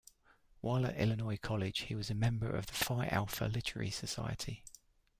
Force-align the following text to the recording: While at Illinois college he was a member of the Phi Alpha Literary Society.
While 0.61 0.87
at 0.87 0.97
Illinois 0.97 1.37
college 1.37 1.81
he 1.81 1.93
was 1.93 2.09
a 2.09 2.15
member 2.15 2.49
of 2.49 2.65
the 2.65 2.73
Phi 2.73 3.05
Alpha 3.09 3.45
Literary 3.45 3.91
Society. 3.91 4.63